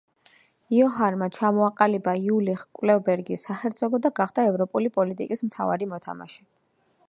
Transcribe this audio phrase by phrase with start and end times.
[0.75, 6.47] იოჰანმა ჩამოაყალიბა იულიხ-კლევ-ბერგის საჰერცოგო და გახდა ევროპული პოლიტიკის მთავარი მოთამაშე.